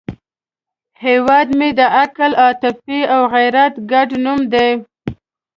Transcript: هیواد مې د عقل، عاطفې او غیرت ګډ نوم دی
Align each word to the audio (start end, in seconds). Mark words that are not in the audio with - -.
هیواد 1.03 1.47
مې 1.57 1.69
د 1.79 1.81
عقل، 1.99 2.31
عاطفې 2.43 2.99
او 3.13 3.21
غیرت 3.33 3.73
ګډ 3.91 4.09
نوم 4.23 4.39
دی 4.53 4.69